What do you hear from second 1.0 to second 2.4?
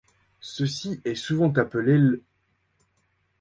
est souvent appelé l'.